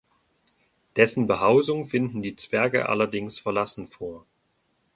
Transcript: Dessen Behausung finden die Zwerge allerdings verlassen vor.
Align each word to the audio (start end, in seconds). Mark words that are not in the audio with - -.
Dessen 0.95 1.27
Behausung 1.27 1.85
finden 1.85 2.23
die 2.23 2.35
Zwerge 2.35 2.89
allerdings 2.89 3.37
verlassen 3.37 3.85
vor. 3.85 4.25